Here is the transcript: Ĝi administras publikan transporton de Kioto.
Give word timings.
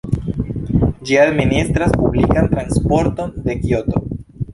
Ĝi 1.09 1.19
administras 1.23 1.93
publikan 1.99 2.49
transporton 2.55 3.37
de 3.45 3.57
Kioto. 3.61 4.03